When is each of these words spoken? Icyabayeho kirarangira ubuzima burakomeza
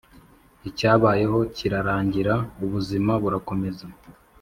Icyabayeho 0.69 1.39
kirarangira 1.55 2.33
ubuzima 2.63 3.11
burakomeza 3.21 3.85